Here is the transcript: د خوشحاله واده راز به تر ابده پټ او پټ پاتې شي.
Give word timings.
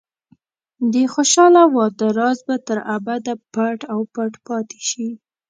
د 0.93 0.95
خوشحاله 1.13 1.63
واده 1.75 2.07
راز 2.19 2.39
به 2.47 2.55
تر 2.67 2.79
ابده 2.97 3.33
پټ 3.53 3.79
او 3.93 3.99
پټ 4.13 4.33
پاتې 4.47 4.79
شي. 4.89 5.07